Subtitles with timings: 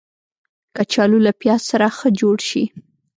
[0.75, 2.63] کچالو له پیاز سره ښه جوړ شي